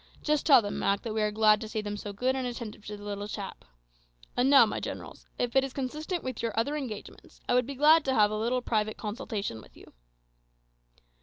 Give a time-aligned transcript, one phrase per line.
[0.23, 2.83] Just tell them, Mak, that we are glad to see them so good and attentive
[2.87, 3.63] to the little chap.
[4.35, 7.75] And now, my generals, if it is consistent with your other engagements, I would be
[7.75, 9.93] glad to have a little private consultation with you."